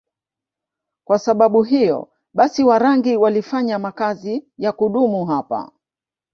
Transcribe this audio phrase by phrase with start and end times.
[1.03, 5.71] Kwa sababu hiyo basi Warangi walifanya makazi ya kudumu hapa